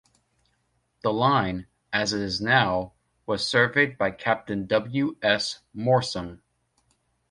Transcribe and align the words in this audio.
The 1.03 1.13
line, 1.13 1.67
as 1.93 2.11
it 2.11 2.23
is 2.23 2.41
now, 2.41 2.93
was 3.27 3.47
surveyed 3.47 3.99
by 3.99 4.09
Captain 4.09 4.65
W 4.65 5.15
S 5.21 5.59
Moorsom. 5.77 6.41